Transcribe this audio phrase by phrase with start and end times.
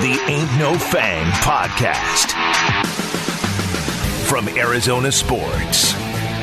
[0.00, 2.32] the Ain't No Fang podcast.
[4.26, 5.94] From Arizona Sports,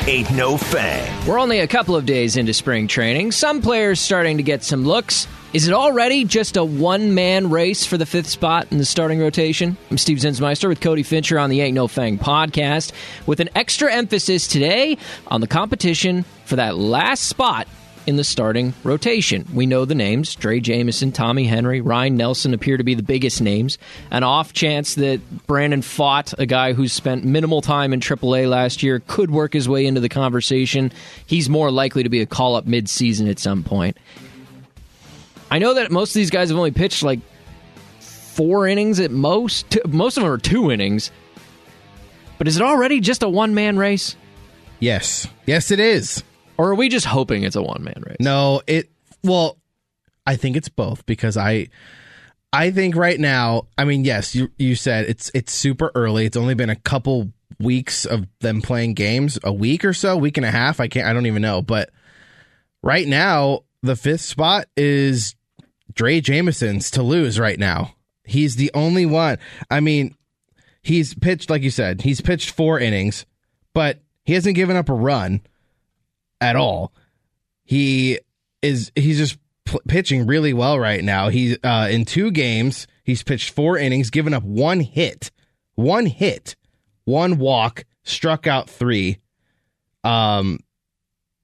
[0.08, 1.26] Ain't No Fang.
[1.26, 3.30] We're only a couple of days into spring training.
[3.30, 5.28] Some players starting to get some looks.
[5.52, 9.20] Is it already just a one man race for the fifth spot in the starting
[9.20, 9.76] rotation?
[9.90, 12.92] I'm Steve Zinsmeister with Cody Fincher on the Ain't No Fang podcast
[13.26, 14.96] with an extra emphasis today
[15.26, 17.68] on the competition for that last spot
[18.06, 19.46] in the starting rotation.
[19.54, 23.40] We know the names Drey Jameson, Tommy Henry, Ryan Nelson appear to be the biggest
[23.40, 23.78] names.
[24.10, 28.82] An off chance that Brandon Pfaadt, a guy who spent minimal time in AAA last
[28.82, 30.92] year, could work his way into the conversation.
[31.26, 33.96] He's more likely to be a call up mid season at some point.
[35.50, 37.20] I know that most of these guys have only pitched like
[38.00, 39.78] four innings at most.
[39.86, 41.10] Most of them are two innings.
[42.38, 44.16] But is it already just a one man race?
[44.80, 45.28] Yes.
[45.46, 46.24] Yes, it is.
[46.62, 48.18] Or are we just hoping it's a one man race?
[48.20, 48.88] No, it
[49.24, 49.58] well,
[50.24, 51.66] I think it's both because I
[52.52, 56.24] I think right now, I mean, yes, you you said it's it's super early.
[56.24, 60.36] It's only been a couple weeks of them playing games, a week or so, week
[60.36, 60.78] and a half.
[60.78, 61.90] I can't I don't even know, but
[62.80, 65.34] right now the fifth spot is
[65.92, 67.96] Drey Jameson's to lose right now.
[68.22, 69.38] He's the only one.
[69.68, 70.14] I mean,
[70.80, 73.26] he's pitched like you said, he's pitched 4 innings,
[73.74, 75.40] but he hasn't given up a run
[76.42, 76.92] at all.
[77.64, 78.18] He
[78.60, 81.28] is he's just p- pitching really well right now.
[81.28, 82.86] He's uh, in two games.
[83.04, 85.30] He's pitched four innings, given up one hit,
[85.74, 86.56] one hit,
[87.04, 89.18] one walk, struck out three.
[90.04, 90.58] Um,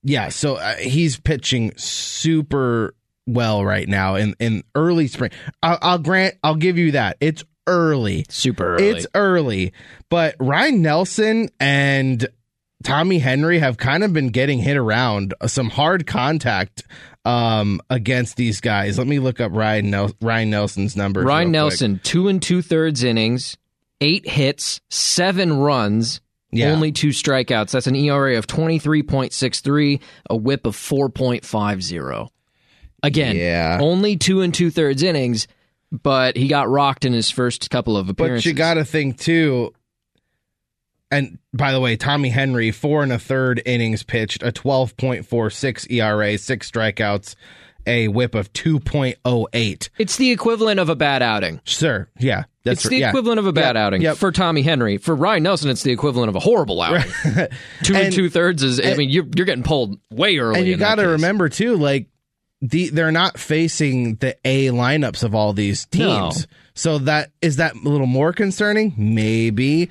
[0.03, 0.29] yeah.
[0.29, 2.95] So uh, he's pitching super
[3.27, 5.31] well right now in in early spring.
[5.63, 6.35] I'll, I'll grant.
[6.43, 7.17] I'll give you that.
[7.21, 8.89] It's early, super early.
[8.89, 9.73] It's early,
[10.09, 12.27] but Ryan Nelson and
[12.85, 16.85] Tommy Henry have kind of been getting hit around some hard contact
[17.25, 18.99] um, against these guys.
[18.99, 21.25] Let me look up Ryan, Nel- Ryne Nelson's numbers.
[21.25, 23.57] Ryne Nelson, two and two thirds innings,
[24.01, 26.21] eight hits, seven runs,
[26.53, 26.71] Yeah.
[26.71, 27.73] only two strikeouts.
[27.73, 30.01] That's an ERA of 23.63,
[30.31, 32.29] a whip of 4.50.
[33.03, 33.79] Again, Yeah.
[33.81, 35.47] only two and two thirds innings,
[35.91, 38.45] but he got rocked in his first couple of appearances.
[38.45, 39.73] But you got to think too.
[41.11, 46.37] And by the way, Tommy Henry, four and a third innings pitched, a 12.46 ERA,
[46.39, 47.35] six strikeouts,
[47.87, 49.89] a whip of 2.08.
[49.99, 51.61] It's the equivalent of a bad outing.
[51.65, 52.45] Sir, yeah.
[52.65, 53.09] That's it's the yeah.
[53.09, 54.17] equivalent of a bad Yep, outing yep.
[54.19, 54.99] for Tommy Henry.
[54.99, 57.11] For Ryan Nelson, it's the equivalent of a horrible outing.
[57.83, 58.79] two and, And- two thirds is.
[58.79, 60.59] I and- mean, you're you're getting pulled way early.
[60.59, 62.09] and you got to remember too, like
[62.61, 66.41] the they're not facing the A lineups of all these teams.
[66.41, 66.45] No.
[66.75, 69.89] So that is that a little more concerning, maybe.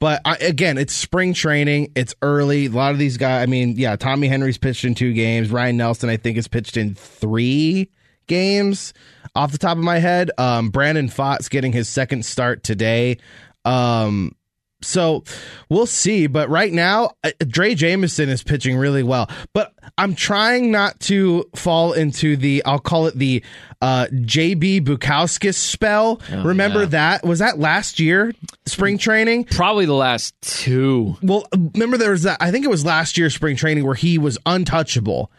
[0.00, 1.92] But I, again, it's spring training.
[1.96, 2.66] It's early.
[2.66, 3.42] A lot of these guys.
[3.42, 5.50] I mean, yeah, Tommy Henry's pitched in two games.
[5.50, 7.90] Ryan Nelson, I think, has pitched in three
[8.26, 8.94] games.
[9.34, 13.18] Off the top of my head, um, Brandon Pfaadt's getting his second start today.
[13.64, 14.36] Um,
[14.80, 15.24] so
[15.68, 16.28] we'll see.
[16.28, 19.28] But right now, uh, Drey Jameson is pitching really well.
[19.52, 23.42] But I'm trying not to fall into the, I'll call it the
[23.80, 26.20] uh, JB Bukauskas spell.
[26.30, 26.86] Remember yeah.
[26.86, 27.24] that?
[27.24, 28.32] Was that last year,
[28.66, 29.44] spring training?
[29.44, 31.16] Probably the last two.
[31.22, 34.18] Well, remember there was that, I think it was last year, spring training, where he
[34.18, 35.30] was untouchable.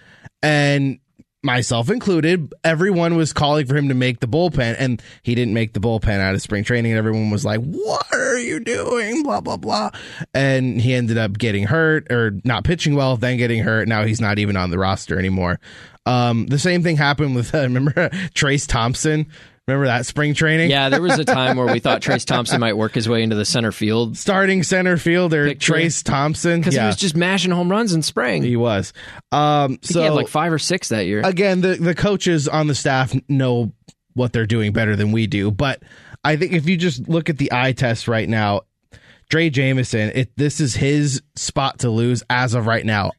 [0.42, 1.00] And
[1.44, 5.74] myself included, everyone was calling for him to make the bullpen, and he didn't make
[5.74, 6.92] the bullpen out of spring training.
[6.92, 9.24] And everyone was like, What are you doing?
[9.24, 9.92] Blah, blah, blah.
[10.34, 13.88] And he ended up getting hurt or not pitching well, then getting hurt.
[13.88, 15.60] Now he's not even on the roster anymore.
[16.06, 19.28] Um, the same thing happened with, uh, remember Trayce Thompson?
[19.70, 20.70] Remember that spring training?
[20.72, 23.36] Yeah, there was a time where we thought Trayce Thompson might work his way into
[23.36, 25.74] the center field Starting center fielder Picture.
[25.74, 26.60] Trayce Thompson.
[26.60, 28.44] because yeah, he was just mashing home runs in spring.
[28.44, 28.94] he was.
[29.32, 31.22] Um, so he had like five or six that year.
[31.24, 33.72] again, the the coaches on the staff know
[34.14, 35.52] what they're doing better than we do.
[35.52, 35.82] But
[36.24, 38.62] I think if you just look at the eye test right now,
[39.32, 43.12] Drey Jameson, it this is his spot to lose as of right now.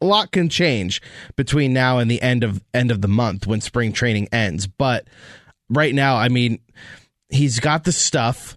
[0.00, 1.00] A lot can change
[1.34, 4.66] between now and the end of end of the month when spring training ends.
[4.66, 5.06] But
[5.68, 6.60] right now, I mean,
[7.28, 8.56] he's got the stuff.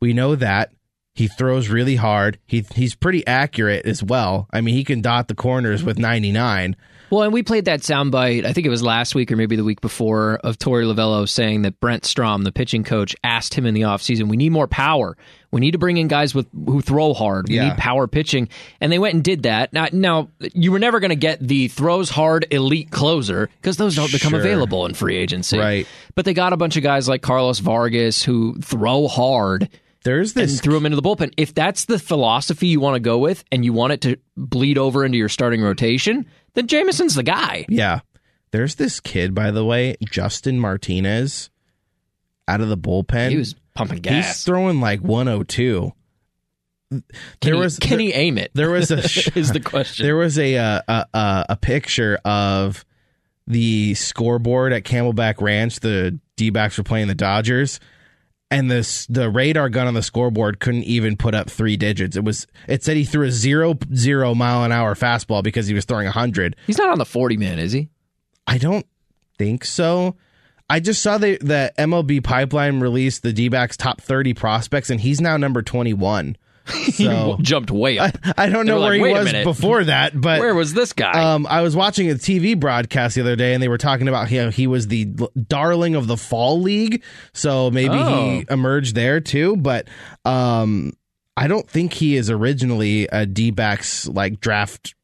[0.00, 0.72] We know that.
[1.14, 2.38] He throws really hard.
[2.46, 4.46] He he's pretty accurate as well.
[4.52, 6.76] I mean, he can dot the corners with 99.
[7.10, 9.64] Well, and we played that soundbite, I think it was last week or maybe the
[9.64, 13.74] week before, of Torey Lovullo saying that Brent Strom, the pitching coach, asked him in
[13.74, 15.16] the offseason, we need more power.
[15.50, 17.48] We need to bring in guys with who throw hard.
[17.48, 17.68] We Yeah.
[17.70, 18.48] need power pitching.
[18.82, 19.72] And they went and did that.
[19.72, 23.96] Now, now you were never going to get the throws hard elite closer because those
[23.96, 24.40] don't become Sure.
[24.40, 25.56] available in free agency.
[25.58, 25.86] Right.
[26.14, 29.70] But they got a bunch of guys like Carlos Vargas who throw hard
[30.04, 31.32] There's and this threw him into the bullpen.
[31.38, 34.76] If that's the philosophy you want to go with and you want it to bleed
[34.76, 37.64] over into your starting rotation, then Jameson's the guy.
[37.70, 38.00] Yeah.
[38.50, 41.48] There's this kid, by the way, Justin Martinez.
[42.46, 43.28] out of the bullpen.
[43.30, 45.92] He was pumping He's throwing like 102.
[46.90, 47.02] Can,
[47.42, 48.50] there he, was can he aim it?
[48.54, 48.98] there was a
[49.38, 50.06] is the question.
[50.06, 52.84] there was a uh, a, a a picture of
[53.46, 55.80] the scoreboard at Camelback Ranch.
[55.80, 57.78] The D backs were playing the Dodgers,
[58.50, 62.16] and this the radar gun on the scoreboard couldn't even put up three digits.
[62.16, 65.74] It was it said he threw a zero zero mile an hour fastball because he
[65.74, 66.56] was throwing a hundred.
[66.66, 67.90] He's not on the 40 man, is he?
[68.46, 68.86] I don't
[69.36, 70.16] think so.
[70.70, 75.00] I just saw the the MLB pipeline released the D backs top thirty prospects, and
[75.00, 76.36] he's now number twenty one.
[76.92, 78.18] So Jumped way up.
[78.36, 81.32] I don't They know where like, he was before that, but Where was this guy?
[81.32, 84.30] um, I was watching a TV broadcast the other day, and they were talking about
[84.30, 87.02] how he was the darling of the fall league.
[87.32, 88.42] So maybe he Oh.
[88.50, 89.56] emerged there too.
[89.56, 89.88] But
[90.26, 90.92] um,
[91.38, 94.94] I don't think he is originally a D-backs like draft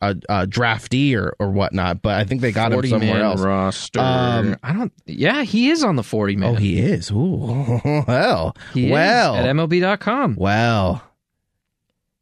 [0.00, 2.02] a, a draftee or or whatnot.
[2.02, 3.40] But I think they got him somewhere man else.
[3.40, 4.00] roster.
[4.00, 4.92] Um, I don't.
[5.06, 6.50] Yeah, he is on the 40 man.
[6.50, 7.10] Oh, he is.
[7.10, 10.36] Ooh, well, He is well, at MLB.com.
[10.36, 11.02] well.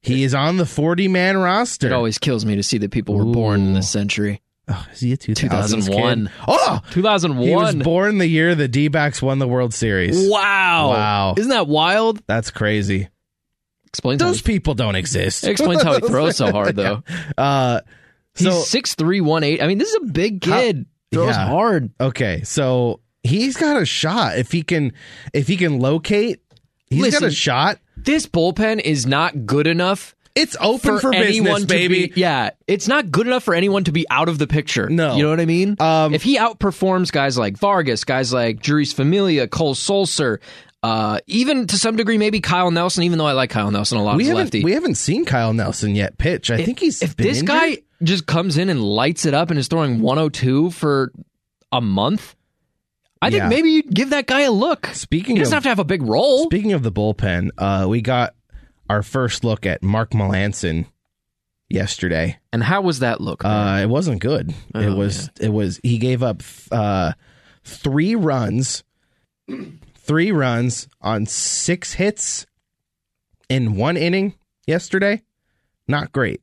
[0.00, 1.88] He is on the forty-man roster.
[1.88, 4.41] It always kills me to see that people were born in this century.
[4.69, 5.35] Oh, is he a 2000s
[5.87, 6.26] 2001.
[6.26, 6.32] kid?
[6.47, 7.49] Oh, 2001.
[7.49, 10.29] He was born the year the D-backs won the World Series.
[10.29, 10.91] Wow.
[10.91, 11.35] Wow.
[11.37, 12.23] Isn't that wild?
[12.26, 13.09] That's crazy.
[13.98, 15.44] Explains how, Those people don't exist.
[15.44, 17.02] it explains how he throws so hard, though.
[17.36, 17.80] Uh,
[18.36, 19.60] He's six three one eight.
[19.60, 20.86] I mean, this is a big kid.
[21.10, 21.48] Throws Yeah.
[21.48, 21.90] hard.
[22.00, 24.92] okay, so he's got a shot if he can
[25.34, 26.40] if he can locate.
[26.88, 27.78] He's got a shot.
[27.96, 32.06] This bullpen is not good enough It's open for, anyone business, baby.
[32.08, 32.20] be.
[32.20, 34.88] Yeah, it's not good enough for anyone to be out of the picture.
[34.88, 35.16] No.
[35.16, 35.76] you know what I mean.
[35.80, 40.38] Um, if he outperforms guys like Vargas, guys like Jeurys Familia, Cole Sulser,
[40.82, 43.02] uh, even to some degree maybe Kyle Nelson.
[43.04, 44.64] Even though I like Kyle Nelson a lot we haven't lefty.
[44.64, 46.50] we haven't seen Kyle Nelson yet pitch.
[46.50, 47.54] I think he's if been this injured.
[47.54, 51.12] guy just comes in and lights it up and is throwing 102 for
[51.72, 52.36] a month,
[53.20, 53.48] I think Yeah.
[53.48, 54.86] maybe you give that guy a look.
[54.92, 56.44] Speaking he doesn't of- have to have a big role.
[56.44, 58.34] Speaking of the bullpen, uh, we got
[58.88, 60.86] our first look at Mark Melancon
[61.69, 62.38] yesterday.
[62.52, 63.44] and how was that look?
[63.44, 64.54] Uh, it wasn't good.
[64.74, 65.28] Oh, it was.
[65.40, 65.81] It was.
[65.82, 67.12] He gave up uh,
[67.64, 68.84] three runs,
[70.08, 72.46] three runs on six hits
[73.49, 74.34] in one inning
[74.66, 75.22] yesterday.
[75.87, 76.40] Not great.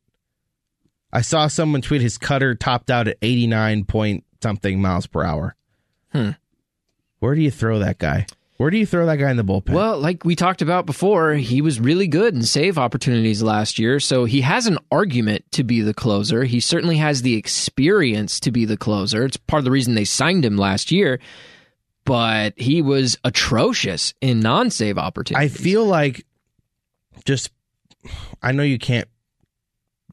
[1.12, 5.24] I saw someone tweet his cutter topped out at eighty nine point something miles per
[5.24, 5.56] hour.
[6.12, 6.32] Hmm.
[7.20, 8.28] Where do you throw that guy?
[8.58, 9.72] Where do you throw that guy in the bullpen?
[9.72, 14.00] Well, like we talked about before, he was really good in save opportunities last year,
[14.00, 16.46] so he has an argument to be the closer.
[16.46, 19.26] He certainly has the experience to be the closer.
[19.26, 21.20] It's part of the reason they signed him last year,
[22.06, 25.52] but he was atrocious in non-save opportunities.
[25.52, 26.26] I feel like
[27.26, 27.52] just
[28.42, 29.08] I know you can't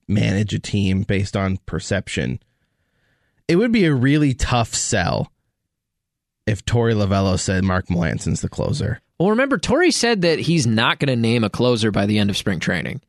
[0.08, 2.40] manage a team based on perception.
[3.48, 5.30] It would be a really tough sell
[6.46, 9.00] if Torey Lovullo said Mark Melancon's the closer.
[9.18, 12.30] Well, remember, Torey said that he's not going to name a closer by the end
[12.30, 13.02] of spring training.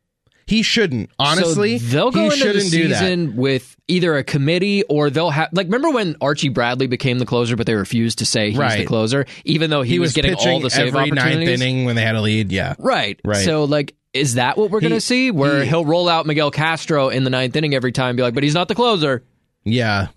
[0.46, 1.10] He shouldn't.
[1.18, 5.66] Honestly, so they'll go into the season with either a committee or they'll have like.
[5.66, 9.24] Remember when Archie Bradley became the closer, but they refused to say he's the closer,
[9.44, 11.60] even though he, He was, was, getting all the save every ninth opportunities.
[11.60, 12.52] inning when they had a lead.
[12.52, 13.18] Yeah, Right.
[13.24, 13.44] Right.
[13.44, 15.30] So like, is that what we're going to see?
[15.30, 18.22] Where he- will roll out Miguel Castro in the ninth inning every time, and be
[18.22, 19.24] like, but he's not the closer.
[19.64, 20.08] yeah.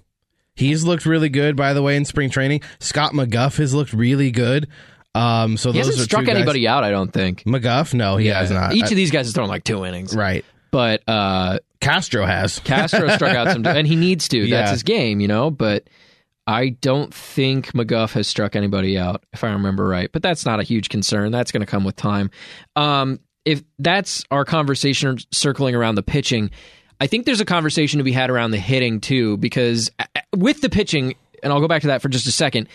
[0.55, 2.61] He's looked really good, by the way, in spring training.
[2.79, 4.67] Scott McGough has looked really good.
[5.17, 6.83] Um, so He those hasn't struck two guys- anybody out.
[6.83, 7.43] I don't think.
[7.43, 8.73] McGough, no, he has not.
[8.75, 10.15] Each Uh, of these guys has thrown like two innings.
[10.15, 10.45] right.
[10.69, 12.59] But uh, Castro has.
[12.65, 14.37] Castro struck out some, and he needs to.
[14.37, 14.57] Yeah.
[14.59, 15.49] That's his game, you know.
[15.49, 15.87] But
[16.45, 20.09] I don't think McGough has struck anybody out, if I remember right.
[20.11, 21.31] But that's not a huge concern.
[21.31, 22.29] That's going to come with time.
[22.75, 26.51] Um, if that's our conversation circling around the pitching,
[26.99, 30.05] I think there's a conversation to be had around the hitting too, because uh,
[30.35, 32.67] with the pitching, and I'll go back to that for just a second.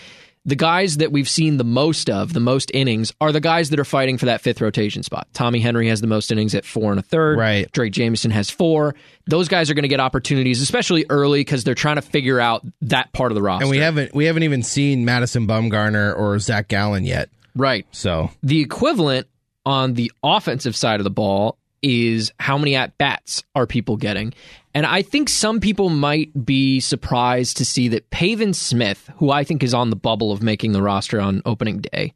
[0.44, 3.78] The guys that we've seen the most of, the most innings, are the guys that
[3.78, 5.28] are fighting for that fifth rotation spot.
[5.32, 7.38] Tommy Henry has the most innings at four and a third.
[7.38, 7.70] Right.
[7.70, 8.96] Drake Jameson has four.
[9.26, 12.66] Those guys are going to get opportunities, especially early, because they're trying to figure out
[12.82, 13.62] that part of the roster.
[13.64, 17.28] And we haven't we haven't even seen Madison Bumgarner or Zach Gallen yet.
[17.54, 17.86] right.
[17.92, 19.28] So The equivalent
[19.64, 24.34] on the offensive side of the ball is how many at bats are people getting.
[24.74, 29.44] And I think some people might be surprised to see that Pavin Smith, who I
[29.44, 32.14] think is on the bubble of making the roster on opening day,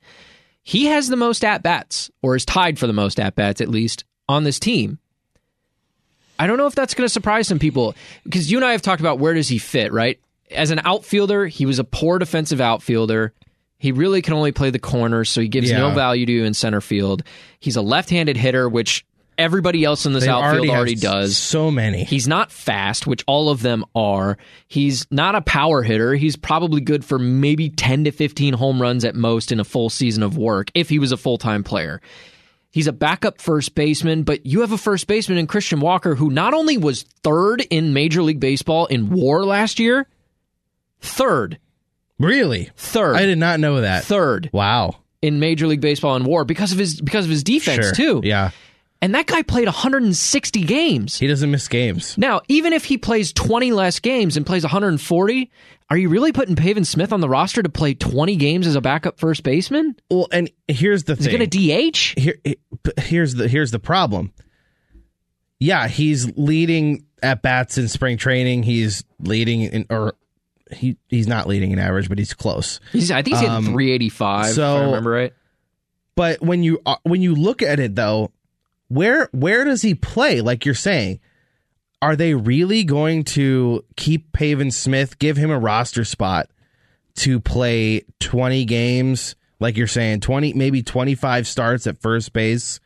[0.62, 3.68] he has the most at bats, or is tied for the most at bats at
[3.68, 4.98] least, on this team.
[6.38, 7.94] I don't know if that's going to surprise some people
[8.24, 10.18] because you and I have talked about where does he fit, right?
[10.50, 13.32] As an outfielder, he was a poor defensive outfielder.
[13.78, 16.54] He really can only play the corners, so he gives no value to you in
[16.54, 17.22] center field.
[17.60, 19.04] He's a left-handed hitter, which
[19.38, 21.36] everybody else in this They outfield already, have does.
[21.36, 22.04] so many.
[22.04, 24.38] He's not fast, which all of them are.
[24.68, 26.14] He's not a power hitter.
[26.14, 29.90] He's probably good for maybe 10 to 15 home runs at most in a full
[29.90, 32.00] season of work if he was a full time player.
[32.70, 36.28] He's a backup first baseman, but you have a first baseman in Christian Walker who
[36.30, 40.06] not only was third in Major League Baseball in war last year,
[41.00, 41.58] third,
[42.18, 42.70] really?
[42.76, 44.04] third, I did not know that.
[44.04, 44.96] third Wow.
[45.22, 47.94] in Major League Baseball in war because of his because of his defense Sure.
[47.94, 48.20] too.
[48.24, 48.50] Yeah.
[49.02, 51.18] And that guy played 160 games.
[51.18, 52.16] He doesn't miss games.
[52.16, 55.50] Now, even if he plays 20 less games and plays 140,
[55.90, 58.80] are you really putting Pavin Smith on the roster to play 20 games as a
[58.80, 59.96] backup first baseman?
[60.10, 61.38] Well, and here's the Is he thing.
[61.38, 62.18] going to DH?
[62.18, 62.36] Here,
[62.98, 64.32] here's the here's the problem.
[65.58, 68.62] Yeah, he's leading at bats in spring training.
[68.62, 70.14] He's leading in, or
[70.72, 72.80] he he's not leading in average, but he's close.
[72.92, 75.32] He's, I think he's Um, at 385, if so- I remember right.
[76.14, 78.32] But when you uh, when you look at it though,
[78.88, 80.40] where where does he play?
[80.40, 81.20] Like you're saying,
[82.02, 86.48] are they really going to keep Pavin Smith, give him a roster spot
[87.16, 89.34] to play 20 games?
[89.58, 92.78] Like you're saying, 20 maybe 25 starts at first base,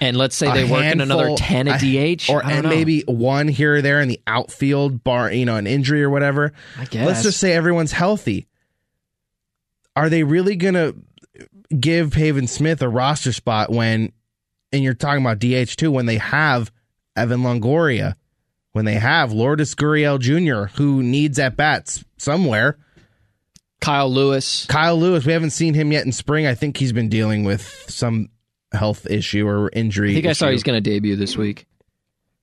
[0.00, 2.28] And let's say they work in another 10 at DH.
[2.28, 2.68] or and know.
[2.68, 6.52] maybe one here or there in the outfield, bar you know, an injury or whatever.
[6.76, 7.06] I guess.
[7.06, 8.48] Let's just say everyone's healthy.
[9.94, 10.94] Are they really gonna
[11.78, 14.12] give Pavin Smith a roster spot when,
[14.72, 16.70] and you're talking about DH too, when they have
[17.16, 18.14] Evan Longoria,
[18.72, 22.78] when they have Lourdes Gurriel Jr., who needs at bats somewhere.
[23.80, 24.66] Kyle Lewis.
[24.66, 26.46] Kyle Lewis, we haven't seen him yet in spring.
[26.46, 28.28] I think he's been dealing with some
[28.72, 30.10] health issue or injury.
[30.10, 31.66] I think I saw he's going to debut this week.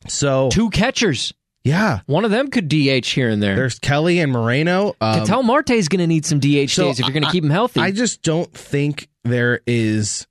[0.08, 1.34] so Two catchers.
[1.64, 2.00] yeah.
[2.08, 3.56] One of them could DH here and there.
[3.56, 4.96] There's Kelly and Moreno.
[5.00, 7.44] Um, Ketel Marte's going to need some DH so days if you're going to keep
[7.44, 7.82] him healthy.
[7.82, 10.26] I just don't think there is.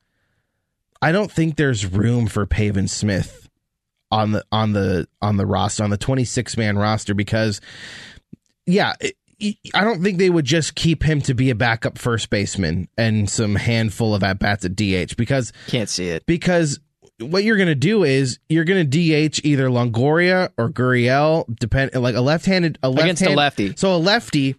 [1.06, 3.48] I don't think there's room for Pavin Smith
[4.10, 7.60] on the on the on the roster on the 26 man roster because,
[8.66, 9.14] yeah, it,
[9.72, 13.30] I don't think they would just keep him to be a backup first baseman and
[13.30, 16.26] some handful of at bats at DH because Can't see it.
[16.26, 16.80] because
[17.20, 21.94] what you're going to do is you're going to DH either Longoria or Gurriel, depend
[21.94, 23.76] like a left-handed a Against a lefty.
[23.76, 24.56] So a lefty,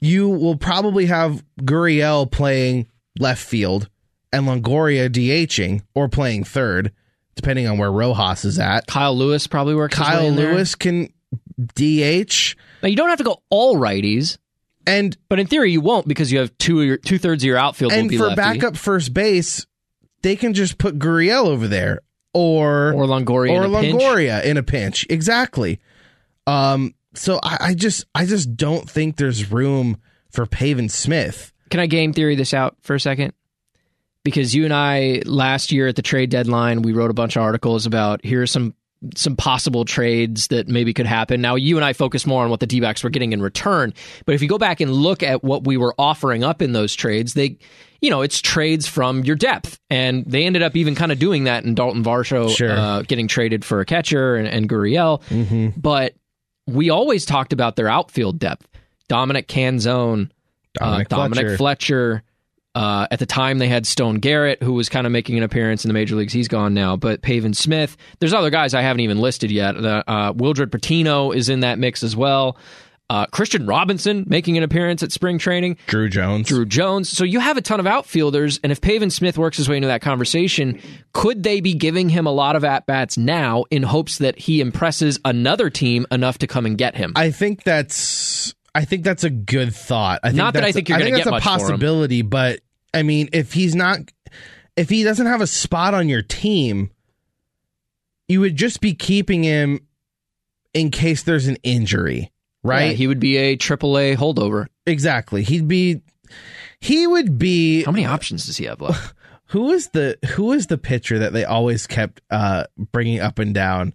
[0.00, 3.88] you will probably have Gurriel playing left field
[4.32, 6.92] and Longoria DHing or playing third,
[7.34, 8.86] depending on where Rojas is at.
[8.86, 9.94] Kyle Lewis probably works.
[9.96, 10.30] Kyle.
[10.30, 11.12] Lewis can
[11.74, 14.38] DH Now you don't have to go all righties,
[14.86, 17.92] and but in theory you won't because you have two two thirds of your outfield
[17.92, 18.36] and for lefty.
[18.36, 19.66] backup first base,
[20.22, 22.00] they can just put Gurriel over there
[22.32, 24.02] or or Longoria or in a pinch.
[24.02, 25.06] Longoria in a pinch.
[25.10, 25.80] Exactly.
[26.46, 26.94] Um.
[27.14, 31.52] So I, I just I just don't think there's room for Pavin Smith.
[31.70, 33.32] Can I game theory this out for a second?
[34.24, 37.42] Because you and I last year at the trade deadline, we wrote a bunch of
[37.42, 38.74] articles about here are some
[39.14, 41.40] some possible trades that maybe could happen.
[41.40, 43.94] Now you and I focus more on what the D-backs were getting in return,
[44.26, 46.94] but if you go back and look at what we were offering up in those
[46.94, 47.58] trades, they
[48.00, 49.78] you know, it's trades from your depth.
[49.90, 52.70] And they ended up even kind of doing that in Dalton Varsho Sure.
[52.70, 55.22] uh, getting traded for a catcher and, and Gurriel.
[55.76, 56.14] But
[56.66, 58.68] we always talked about their outfield depth.
[59.08, 60.30] Dominic Canzone,
[60.74, 62.22] Dominic uh, Dominic Fletcher.
[62.78, 65.84] Uh, at the time, they had Stone Garrett, who was kind of making an appearance
[65.84, 66.32] in the major leagues.
[66.32, 67.96] He's gone now, but Pavin Smith.
[68.20, 69.76] There's other guys I haven't even listed yet.
[69.76, 72.56] Uh, uh, Wilderd Patino is in that mix as well.
[73.10, 75.76] Uh, Kristian Robinson making an appearance at spring training.
[75.88, 76.46] Druw Jones.
[76.48, 77.08] Druw Jones.
[77.08, 79.88] So you have a ton of outfielders, and if Pavin Smith works his way into
[79.88, 80.80] that conversation,
[81.14, 84.60] could they be giving him a lot of at bats now in hopes that he
[84.60, 87.12] impresses another team enough to come and get him?
[87.16, 90.20] I think that's I think that's a good thought.
[90.22, 92.60] I think Not that I that's- think you're gonna think get a possibility, but
[92.94, 94.00] I mean, if he's not,
[94.76, 96.90] if he doesn't have a spot on your team,
[98.28, 99.80] you would just be keeping him
[100.74, 102.90] in case there's an injury, right?
[102.90, 104.66] Yeah, he would be a AAA holdover.
[104.86, 105.42] exactly.
[105.42, 106.02] He'd be.
[106.80, 107.82] He would be.
[107.84, 109.14] How many options does he have left?
[109.46, 113.54] Who is the Who is the pitcher that they always kept uh bringing up and
[113.54, 113.94] down?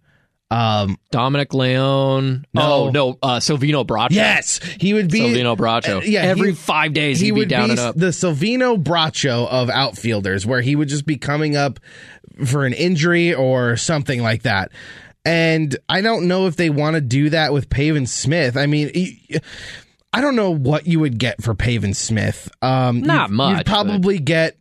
[0.53, 0.97] Um.
[1.11, 2.45] Dominic Leone.
[2.53, 2.61] No.
[2.61, 4.11] Oh no, uh, Silvino Bracho.
[4.11, 5.19] Yes, he would be.
[5.21, 5.97] Silvino Bracho.
[5.97, 7.95] Uh, yeah, every he- five days he he'd be down be and up.
[7.95, 11.79] the Silvino Bracho of outfielders, where he would just be coming up
[12.45, 14.71] for an injury or something like that.
[15.25, 18.57] And I don't know if they want to do that with Pavin Smith.
[18.57, 18.91] I mean,
[20.11, 22.49] I don't know what you would get for Pavin Smith.
[22.61, 24.57] Um, Not you'd, much, You'd probably get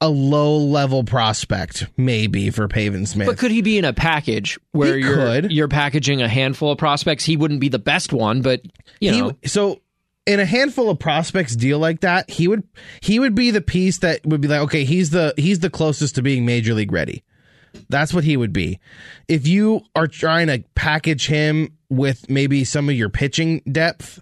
[0.00, 3.26] a low level prospect, maybe for Pavin Smith.
[3.26, 5.52] But could he be in a package where He you're could.
[5.52, 7.24] you're packaging a handful of prospects?
[7.24, 8.60] He wouldn't be the best one, but
[9.00, 9.80] you he, know, so
[10.26, 12.64] in a handful of prospects deal like that, he would
[13.00, 16.16] he would be the piece that would be like, okay, he's the he's the closest
[16.16, 17.22] to being major league ready.
[17.88, 18.80] That's what he would be.
[19.28, 24.20] If you are trying to package him with maybe some of your pitching depth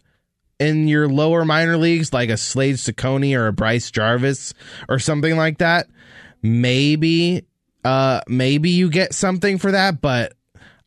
[0.58, 4.54] in your lower minor leagues, like a Slade Cecconi or a Bryce Jarvis
[4.88, 5.86] or something like that,
[6.42, 7.44] maybe
[7.84, 10.34] uh maybe you get something for that, but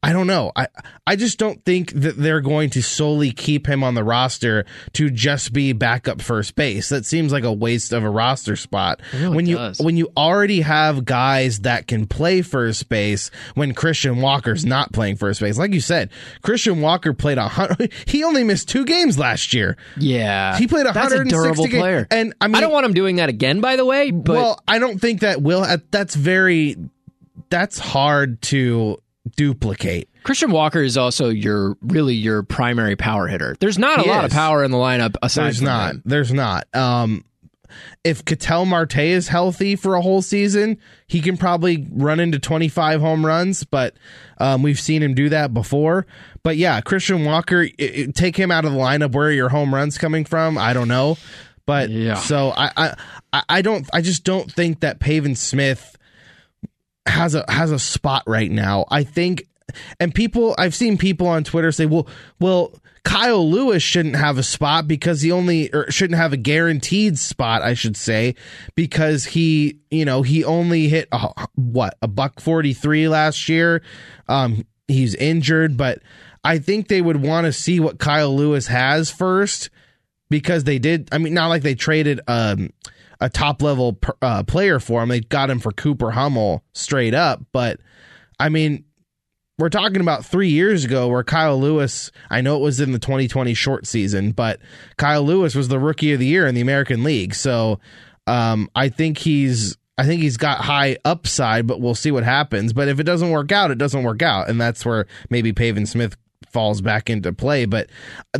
[0.03, 0.51] I don't know.
[0.55, 0.67] I
[1.07, 4.63] I just don't think that they're going to solely keep him on the roster
[4.93, 6.89] to just be backup first base.
[6.89, 9.01] That seems like a waste of a roster spot.
[9.11, 14.21] really when you when you already have guys that can play first base when Christian
[14.21, 15.57] Walker's not playing first base.
[15.57, 16.11] Like you said,
[16.43, 19.77] Christian Walker played a hundred he only missed two games last year.
[19.97, 21.81] Yeah, He played a 160 durable games.
[21.81, 22.07] player.
[22.11, 23.61] And I mean I don't want him doing that again.
[23.61, 25.63] By the way, but well, I don't think that will.
[25.63, 26.75] uh, That's very.
[27.49, 29.01] That's hard to
[29.35, 30.09] duplicate.
[30.23, 33.55] Christian Walker is also your really your primary power hitter.
[33.59, 35.91] There's not a He lot of power in the lineup aside There's from not.
[35.95, 36.01] him.
[36.05, 36.75] There's not.
[36.75, 37.23] Um,
[38.03, 43.01] if Ketel Marte is healthy for a whole season, he can probably run into 25
[43.01, 43.63] home runs.
[43.63, 43.95] But
[44.39, 46.07] um, we've seen him do that before.
[46.43, 49.11] But yeah, Christian Walker, i i- take him out of the lineup.
[49.13, 50.57] Where are your home runs coming from?
[50.57, 51.17] I don't know.
[51.65, 52.15] But Yeah.
[52.15, 52.95] so I, I,
[53.33, 53.87] I- I don't.
[53.93, 55.97] I just don't think that Pavin Smith
[57.07, 58.85] has a has a spot right now.
[58.89, 59.47] I think
[59.99, 62.07] and people I've seen people on Twitter say, "Well,
[62.39, 62.73] well,
[63.03, 67.61] Kyle Lewis shouldn't have a spot because he only or shouldn't have a guaranteed spot,
[67.61, 68.35] I should say,
[68.75, 73.81] because he, you know, he only hit a, what, a buck 43 last year.
[74.27, 75.99] Um he's injured, but
[76.43, 79.69] I think they would want to see what Kyle Lewis has first
[80.29, 81.09] because they did.
[81.11, 82.71] I mean, not like they traded um,
[83.19, 85.09] a top level per, uh, player for him.
[85.09, 87.43] They got him for Cooper Hummel straight up.
[87.51, 87.79] But
[88.39, 88.85] I mean,
[89.57, 92.11] we're talking about three years ago where Kyle Lewis.
[92.29, 94.59] I know it was in the 2020 short season, but
[94.97, 97.33] Kyle Lewis was the rookie of the year in the American League.
[97.33, 97.79] So
[98.27, 99.77] um, I think he's.
[99.99, 102.71] I think he's got high upside, but we'll see what happens.
[102.71, 105.87] But if it doesn't work out, it doesn't work out, and that's where maybe Pavin
[105.87, 106.15] Smith
[106.57, 107.65] falls back into play.
[107.65, 107.87] But
[108.33, 108.39] uh,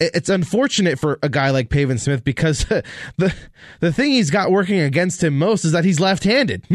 [0.00, 2.64] it's unfortunate for a guy like Pavin Smith because
[3.18, 3.34] the
[3.80, 6.64] the thing he's got working against him most is that he's left-handed.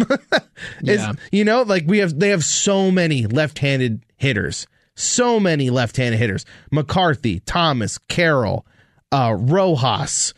[0.83, 1.13] Yeah.
[1.31, 6.45] you know, like we have they have so many left-handed hitters, so many left-handed hitters:
[6.71, 8.65] McCarthy, Thomas, Carroll,
[9.11, 10.33] uh, Rojas.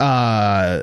[0.00, 0.82] Uh,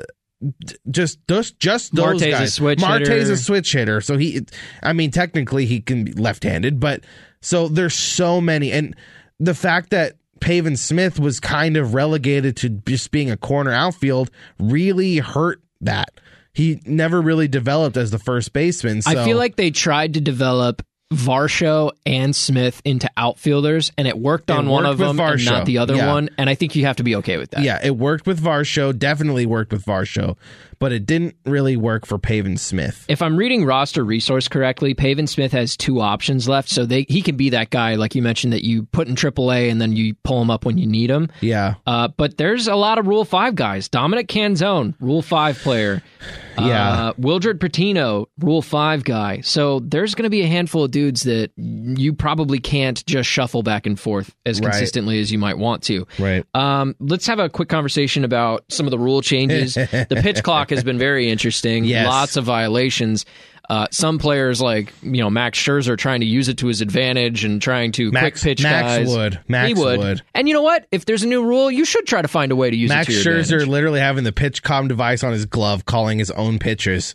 [0.90, 2.54] just just just those Marte's a guys.
[2.54, 3.32] switch Marte's hitter.
[3.32, 4.44] a switch hitter, so he.
[4.82, 7.02] I mean, technically he can be left-handed, but
[7.42, 8.96] so there's so many, and
[9.38, 14.30] the fact that Pavin Smith was kind of relegated to just being a corner outfield
[14.58, 16.08] really hurt that.
[16.54, 19.02] He never really developed as the first baseman.
[19.02, 19.10] So.
[19.10, 24.50] I feel like they tried to develop Varsho and Smith into outfielders, and it worked
[24.50, 26.12] It on one of them and not the other Yeah.
[26.12, 26.30] one.
[26.38, 27.62] And I think you have to be okay with that.
[27.62, 30.36] yeah, it worked with Varsho, definitely worked with Varsho,
[30.82, 33.04] but it didn't really work for Pavin Smith.
[33.08, 37.22] If I'm reading roster resource correctly, Pavin Smith has two options left, so they he
[37.22, 40.14] can be that guy like you mentioned that you put in AAA and then you
[40.24, 41.28] pull him up when you need him.
[41.40, 43.88] Yeah, Uh, but there's a lot of Rule Five guys.
[43.88, 46.02] Dominic Canzone, Rule Five player.
[46.58, 46.90] Yeah.
[46.90, 49.40] Uh, Wilderd Patino, Rule Five guy.
[49.40, 53.62] So there's going to be a handful of dudes that you probably can't just shuffle
[53.62, 54.70] back and forth as Right.
[54.70, 56.06] consistently as you might want to.
[56.18, 56.44] right.
[56.52, 59.74] Um, let's have a quick conversation about some of the rule changes.
[59.74, 61.84] the pitch clock has been very interesting.
[61.84, 62.06] Yes.
[62.06, 63.24] Lots of violations.
[63.70, 67.44] Uh, some players like you know Max Scherzer trying to use it to his advantage
[67.44, 69.08] and trying to Max- quick pitch Max guys.
[69.08, 69.40] would.
[69.48, 69.98] Max he would.
[69.98, 70.22] would.
[70.34, 70.86] And you know what?
[70.90, 73.08] If there's a new rule, you should try to find a way to use Max
[73.08, 73.68] it to your Scherzer advantage.
[73.68, 77.14] literally having the PitchCom device on his glove, calling his own pitches.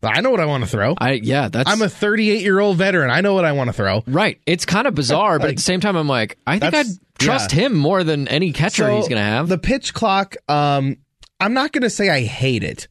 [0.00, 0.94] I know what I want to throw.
[0.96, 3.10] I yeah, that's I'm a 38 year old veteran.
[3.10, 4.04] I know what I want to throw.
[4.06, 4.40] right.
[4.46, 6.86] It's kind of bizarre, but at the same time, I'm like, I think I'd
[7.18, 7.62] trust yeah.
[7.66, 9.48] him more than any catcher So, he's going to have.
[9.48, 10.36] the pitch clock.
[10.48, 10.98] Um,
[11.40, 12.86] I'm not going to say I hate it,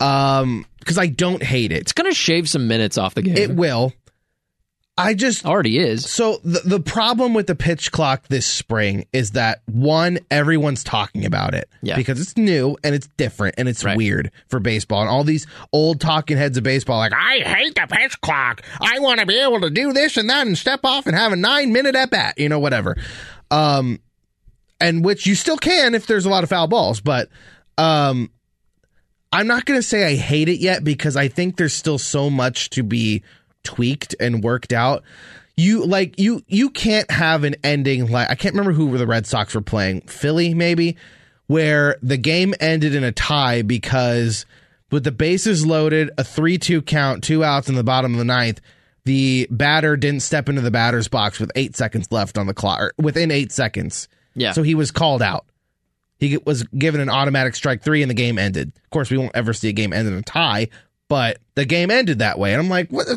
[0.00, 1.80] um, because I don't hate it.
[1.82, 3.36] it's to shave some minutes off the game.
[3.36, 3.92] It will.
[4.98, 6.08] I just already is.
[6.08, 11.26] So the the problem with the pitch clock this spring is that one, everyone's talking
[11.26, 11.96] about it Yeah.
[11.96, 13.94] because it's new and it's different and it's Right.
[13.94, 15.02] weird for baseball.
[15.02, 18.62] And all these old talking heads of baseball, like I hate the pitch clock.
[18.80, 21.30] I want to be able to do this and that and step off and have
[21.32, 22.96] a nine minute at bat, you know, whatever.
[23.50, 24.00] Um,
[24.80, 27.28] and which you still can if there's a lot of foul balls, but
[27.76, 28.30] um,
[29.32, 32.30] I'm not going to say I hate it yet because I think there's still so
[32.30, 33.22] much to be
[33.64, 35.02] tweaked and worked out.
[35.56, 39.26] You like you you can't have an ending like I can't remember who the Red
[39.26, 40.96] Sox were playing, Philly maybe,
[41.46, 44.44] where the game ended in a tie because
[44.90, 48.60] with the bases loaded, a 3-2 count, two outs in the bottom of the ninth,
[49.04, 52.80] the batter didn't step into the batter's box with 8 seconds left on the clock
[52.80, 54.08] or within 8 seconds.
[54.34, 54.52] Yeah.
[54.52, 55.46] So he was called out.
[56.18, 58.72] He was given an automatic strike three, and the game ended.
[58.84, 60.68] Of course, we won't ever see a game end in a tie,
[61.08, 62.52] but the game ended that way.
[62.52, 63.08] And I'm like, what?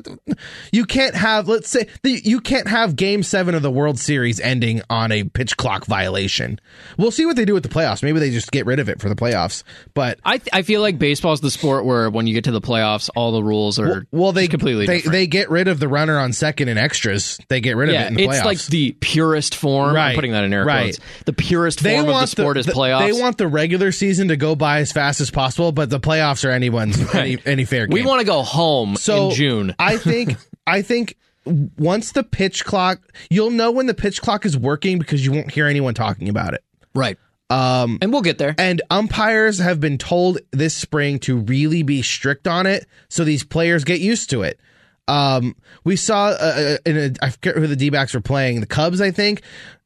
[0.72, 4.82] You can't have, let's say, you can't have game seven of the World Series ending
[4.90, 6.60] on a pitch clock violation.
[6.98, 8.02] We'll see what they do with the playoffs.
[8.02, 9.64] Maybe they just get rid of it for the playoffs.
[9.94, 12.52] But I, th- I feel like baseball is the sport where when you get to
[12.52, 15.14] the playoffs, all the rules are well, they completely they, different.
[15.14, 17.38] they get rid of the runner on second and extras.
[17.50, 18.46] They get rid of yeah, it in the it's playoffs.
[18.46, 19.94] like the purest form.
[19.94, 20.96] Right, I'm putting that in air right.
[20.96, 21.00] quotes.
[21.26, 23.12] The purest form of the sport is playoffs.
[23.12, 26.46] They want the regular season to go by as fast as possible, but the playoffs
[26.46, 27.94] are anyone's any, any fair game.
[27.94, 29.76] we want to go home so in June.
[29.80, 34.58] I think I think once the pitch clock, you'll know when the pitch clock is
[34.58, 36.64] working because you won't hear anyone talking about it.
[36.94, 37.18] right.
[37.52, 38.54] Um, and we'll get there.
[38.60, 43.44] And umpires have been told this spring to really be strict on it, so these
[43.44, 44.60] players get used to it.
[45.08, 48.68] Um, we saw uh, in a, I forget who the D backs were playing, the
[48.68, 49.42] Cubs, I think.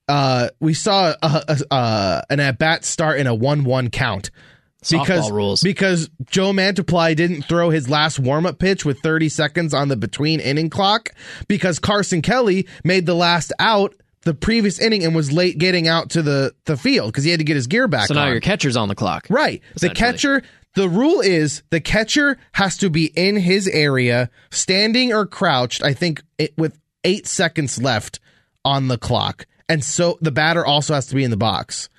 [0.10, 4.29] Uh, we saw a, a, a, an at bat start in a one-one count
[4.91, 5.62] because rules.
[5.62, 9.96] because Joe Mantiply didn't throw his last warm up pitch with 30 seconds on the
[9.96, 11.10] between inning clock
[11.48, 16.10] because Carson Kelly made the last out the previous inning and was late getting out
[16.12, 18.08] to the the field because he had to get his gear back.
[18.08, 18.32] so now on.
[18.32, 19.28] your catcher's on the clock.
[19.30, 19.62] Right.
[19.80, 20.43] The catcher,
[20.76, 25.93] the rule is the catcher has to be in his area, standing or crouched, I
[25.93, 28.19] think it, with eight seconds left
[28.65, 29.46] on the clock.
[29.69, 31.89] And so the batter also has to be in the box.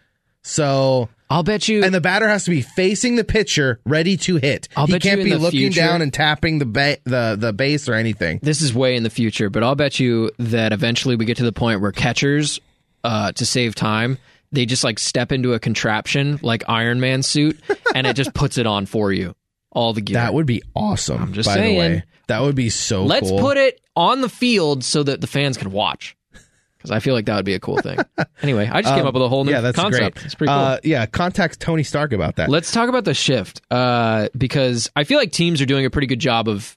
[0.42, 1.83] So, I'll bet you.
[1.83, 4.68] and the batter has to be facing the pitcher, ready to hit.
[4.77, 7.94] I'll he can't be looking future- down and tapping the, ba- the the base or
[7.94, 8.38] anything.
[8.40, 11.44] this is way in the future, but I'll bet you that eventually we get to
[11.44, 12.61] the point where catchers,
[13.03, 14.18] uh, to save time,
[14.53, 17.59] they just like step into a contraption like Iron Man suit,
[17.97, 19.35] and it just puts it on for you,
[19.73, 20.14] all the gear.
[20.14, 21.20] That would be awesome.
[21.20, 21.75] I'm just by saying.
[21.75, 22.99] the way, that would be so.
[22.99, 23.07] Cool.
[23.07, 23.40] Let's cool.
[23.40, 26.16] put it on the field so that the fans can watch.
[26.85, 27.99] Because I feel like that would be a cool thing.
[28.42, 30.16] anyway, I just came up with a whole new Um, yeah, that's concept.
[30.16, 30.25] great.
[30.27, 30.59] It's pretty cool.
[30.59, 32.51] Uh, yeah, contact Tony Stark about that.
[32.51, 36.07] Let's talk about the shift uh, because I feel like teams are doing a pretty
[36.07, 36.77] good job of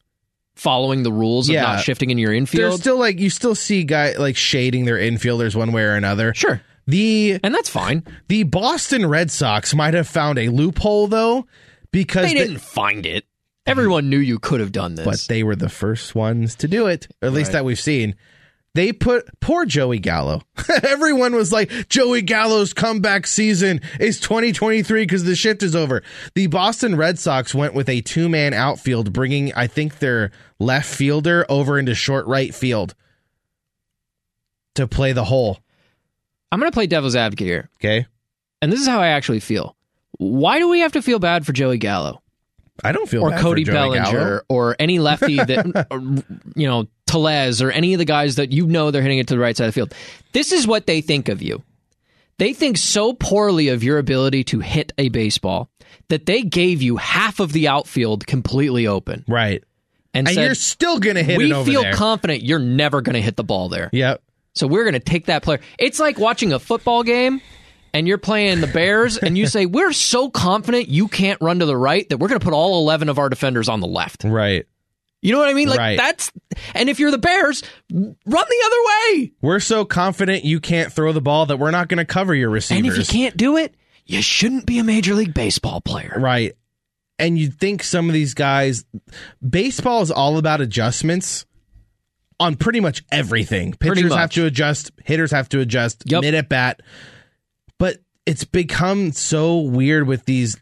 [0.56, 2.64] following the rules of not shifting in your infield.
[2.72, 6.34] There's still like you still see guy like shading their infielders one way or another.
[6.34, 8.04] sure, The and that's fine.
[8.30, 11.46] the Boston Red Sox might have found a loophole though
[11.92, 13.26] because They didn't find it.
[13.66, 15.06] Everyone knew you could have done this.
[15.06, 17.54] but they were the first ones to do it, at least Right.
[17.54, 18.16] that we've seen.
[18.78, 20.44] They put poor Joey Gallo.
[20.84, 26.04] Everyone was like, Joey Gallo's comeback season is 2023 because the shift is over.
[26.36, 30.94] The Boston Red Sox went with a two man outfield, bringing, I think, their left
[30.94, 32.94] fielder over into short right field
[34.76, 35.58] to play the hole.
[36.52, 38.06] I'm going to play devil's advocate here, Okay.
[38.62, 39.76] and this is how I actually feel.
[40.20, 42.22] Why do we have to feel bad for Joey Gallo
[42.84, 44.42] I don't feel or bad Cody Bellinger Gallo.
[44.50, 46.24] or any lefty that,
[46.56, 49.34] you know, Tellez or any of the guys that you know they're hitting it to
[49.34, 49.94] the right side of the field?
[50.34, 51.64] This is what they think of you.
[52.38, 55.70] They think so poorly of your ability to hit a baseball
[56.10, 59.64] that they gave you half of the outfield completely open Right.
[60.14, 61.94] and, And said, you're still going to hit "We feel there.
[61.94, 64.22] confident you're never going to hit the ball there." yep.
[64.54, 65.60] So we're going to take that player.
[65.78, 67.42] It's like watching a football game
[67.94, 71.66] and you're playing the Bears and you say, We're so confident you can't run to
[71.68, 74.24] the right that we're going to put all 11 of our defenders on the left.
[74.24, 74.66] Right.
[75.22, 75.68] You know what I mean?
[75.68, 75.98] Like Right.
[75.98, 76.32] that's,
[76.76, 79.32] and if you're the Bears, run the other way.
[79.42, 82.50] We're so confident you can't throw the ball that we're not going to cover your
[82.50, 82.78] receivers.
[82.78, 83.76] And if you can't do it,
[84.06, 86.16] you shouldn't be a Major League Baseball player.
[86.18, 86.54] Right.
[87.20, 88.86] And you'd think some of these guys,
[89.48, 91.46] baseball is all about adjustments
[92.40, 93.74] on pretty much everything.
[93.74, 96.22] Pitchers have to adjust, hitters have to adjust, Yep.
[96.22, 96.82] mid at bat.
[97.80, 100.58] But it's become so weird with these.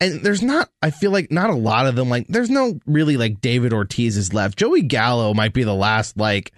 [0.00, 2.08] And there's not, I feel like not a lot of them.
[2.08, 4.58] Like, there's no really like David Ortiz is left.
[4.58, 6.52] Joey Gallo might be the last, like,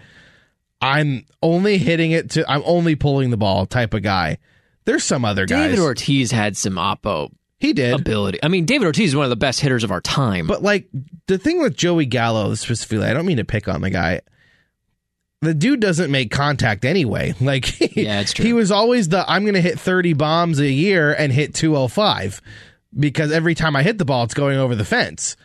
[0.81, 4.37] I'm only hitting it to, I'm only pulling the ball type of guy.
[4.85, 5.71] There's some other guys.
[5.71, 7.31] David Ortiz had some oppo
[7.63, 7.93] he did.
[7.93, 8.39] ability.
[8.43, 10.47] I mean, David Ortiz is one of the best hitters of our time.
[10.47, 10.89] But like
[11.27, 14.19] the thing with Joey Gallo specifically, I don't mean to pick on the guy.
[15.41, 17.33] The dude doesn't make contact anyway.
[17.41, 18.45] Like Yeah, it's true.
[18.45, 22.41] He was always the I'm going to hit 30 bombs a year and hit 205
[22.97, 25.35] because every time I hit the ball it's going over the fence.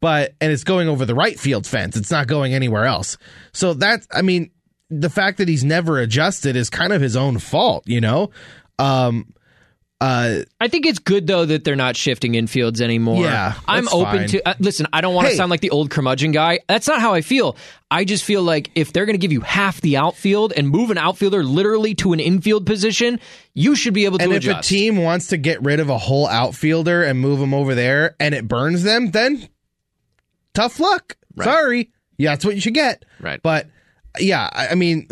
[0.00, 1.96] But and it's going over the right field fence.
[1.96, 3.16] It's not going anywhere else.
[3.52, 4.50] So that's I mean
[4.90, 8.30] the fact that he's never adjusted is kind of his own fault, you know?
[8.78, 9.32] Um
[10.00, 13.22] uh I think it's good though that they're not shifting infields anymore.
[13.24, 14.28] Yeah, I'm open fine.
[14.28, 14.48] to.
[14.48, 15.36] Uh, listen, I don't want to Hey.
[15.36, 16.58] sound like the old curmudgeon guy.
[16.68, 17.56] That's not how I feel.
[17.90, 20.90] I just feel like if they're going to give you half the outfield and move
[20.90, 23.20] an outfielder literally to an infield position,
[23.54, 24.46] you should be able to adjust.
[24.46, 27.54] And if a team wants to get rid of a whole outfielder and move them
[27.54, 29.48] over there and it burns them, then
[30.52, 31.16] tough luck.
[31.42, 31.90] Sorry.
[32.18, 33.04] Yeah, that's what you should get.
[33.20, 33.40] Right.
[33.42, 33.68] But
[34.18, 35.08] yeah, I I mean,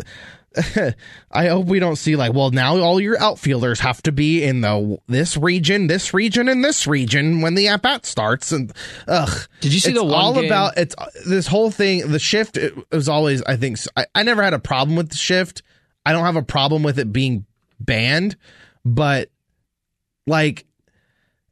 [1.31, 4.61] I hope we don't see like, well, now all your outfielders have to be in
[4.61, 8.51] the this region, this region, and this region when the at bat starts.
[8.51, 8.71] And
[9.07, 12.11] ugh, Did you see it's the one all game- about it's uh, this whole thing.
[12.11, 15.15] The shift it was always, I think, I, I never had a problem with the
[15.15, 15.61] shift.
[16.05, 17.45] I don't have a problem with it being
[17.79, 18.37] banned,
[18.85, 19.29] but
[20.27, 20.65] like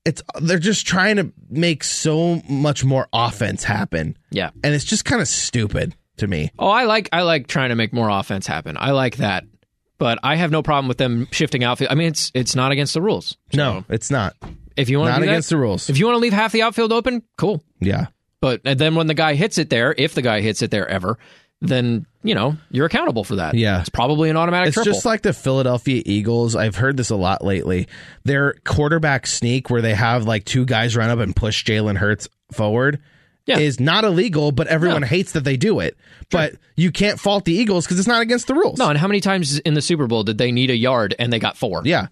[0.05, 4.49] it's they're just trying to make so much more offense happen, Yeah.
[4.63, 6.51] and it's just kind of stupid to me.
[6.59, 8.77] Oh, I like I like trying to make more offense happen.
[8.79, 9.45] I like that.
[9.99, 11.91] But I have no problem with them shifting outfield.
[11.91, 13.37] I mean, it's it's not against the rules.
[13.53, 14.35] No, it's not.
[14.75, 15.89] If you want Not to against that, the rules.
[15.89, 17.63] If you want to leave half the outfield open, cool.
[17.79, 18.07] Yeah.
[18.41, 20.87] But and then when the guy hits it there, if the guy hits it there
[20.89, 21.17] ever,
[21.61, 23.53] then you know you're accountable for that.
[23.53, 23.79] Yeah.
[23.79, 24.91] it's probably an automatic It's triple.
[24.91, 26.55] just like the Philadelphia Eagles.
[26.55, 27.87] I've heard this a lot lately.
[28.25, 32.27] Their quarterback sneak, where they have like two guys run up and push Jalen Hurts
[32.51, 32.99] forward,
[33.45, 33.59] Yeah.
[33.59, 35.07] is not illegal, but everyone No.
[35.07, 35.97] hates that they do it.
[36.31, 38.79] But you can't fault the Eagles because it's not against the rules.
[38.79, 38.87] no.
[38.89, 41.39] And how many times in the Super Bowl did they need a yard and they
[41.39, 41.81] got four?
[41.83, 42.07] Yeah.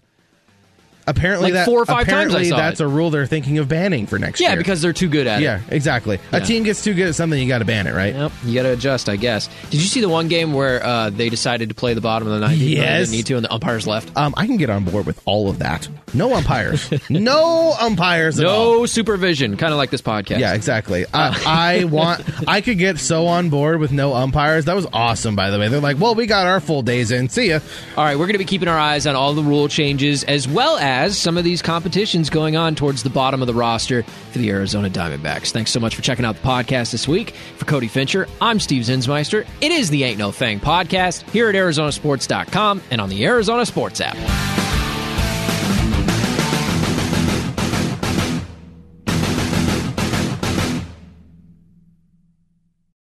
[1.06, 2.84] Apparently, Like that, four or five times I apparently saw that's it.
[2.84, 4.56] a rule they're thinking of banning for next Yeah, year.
[4.56, 5.44] Yeah, because they're too good at it.
[5.44, 6.18] yeah, exactly.
[6.32, 8.14] A team gets too good at something, you got to ban it, right?
[8.14, 9.48] Yep, you got to adjust, I guess.
[9.70, 12.34] Did you see the one game where uh, they decided to play the bottom of
[12.34, 12.58] the ninth?
[12.58, 13.00] though they Yes.
[13.08, 14.16] didn't need to, and the umpires left.
[14.16, 15.88] Um, I can get on board with all of that.
[16.14, 16.88] No umpires.
[17.10, 18.80] no umpires at all.
[18.80, 20.38] No supervision, kind of like this podcast.
[20.38, 21.04] Yeah, exactly.
[21.14, 22.22] I, I want.
[22.48, 24.66] I could get so on board with no umpires.
[24.66, 25.68] That was awesome, by the way.
[25.68, 27.28] They're like, well, we got our full days in.
[27.28, 27.60] See ya.
[27.96, 30.46] All right, we're going to be keeping our eyes on all the rule changes as
[30.46, 34.38] well as some of these competitions going on towards the bottom of the roster for
[34.38, 35.50] the Arizona Diamondbacks.
[35.50, 37.30] Thanks so much for checking out the podcast this week.
[37.56, 39.46] For Cody Fincher, I'm Steve Zinsmeister.
[39.60, 44.00] It is the Ain't No Fang podcast here at ArizonaSports.com and on the Arizona Sports
[44.00, 44.71] app.